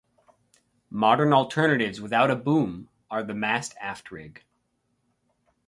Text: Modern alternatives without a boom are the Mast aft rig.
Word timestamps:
Modern 0.89 1.31
alternatives 1.31 2.01
without 2.01 2.31
a 2.31 2.35
boom 2.35 2.89
are 3.11 3.21
the 3.21 3.35
Mast 3.35 3.75
aft 3.79 4.09
rig. 4.09 4.43